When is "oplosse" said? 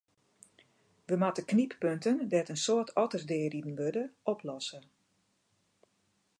4.31-4.79